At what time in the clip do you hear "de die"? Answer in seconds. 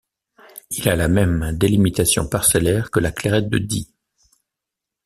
3.49-3.93